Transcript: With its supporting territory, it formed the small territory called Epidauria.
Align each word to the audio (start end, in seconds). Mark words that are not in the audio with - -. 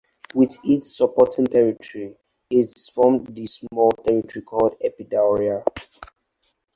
With 0.33 0.57
its 0.63 0.97
supporting 0.97 1.45
territory, 1.45 2.15
it 2.49 2.73
formed 2.91 3.35
the 3.35 3.45
small 3.45 3.91
territory 3.91 4.41
called 4.41 4.75
Epidauria. 4.83 5.63